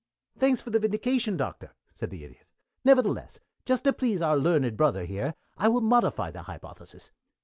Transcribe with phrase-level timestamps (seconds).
[0.35, 2.47] "Thanks for the vindication, Doctor," said the Idiot.
[2.83, 7.11] "Nevertheless, just to please our learned brother here, I will modify the hypothesis.